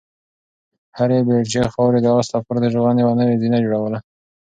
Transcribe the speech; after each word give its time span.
هرې 0.97 1.17
بیلچې 1.27 1.63
خاورې 1.73 1.99
د 2.01 2.07
آس 2.19 2.27
لپاره 2.35 2.59
د 2.61 2.65
ژغورنې 2.73 2.99
یوه 3.03 3.13
نوې 3.21 3.35
زینه 3.41 3.57
جوړوله. 3.65 3.99